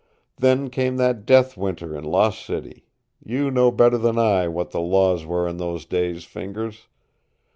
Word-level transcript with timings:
"Then 0.37 0.71
came 0.71 0.97
that 0.97 1.27
death 1.27 1.55
Winter 1.55 1.95
in 1.95 2.03
Lost 2.03 2.43
City. 2.43 2.85
You 3.23 3.51
know 3.51 3.69
better 3.69 3.99
than 3.99 4.17
I 4.17 4.47
what 4.47 4.71
the 4.71 4.81
laws 4.81 5.27
were 5.27 5.47
in 5.47 5.57
those 5.57 5.85
days, 5.85 6.23
Fingers. 6.23 6.87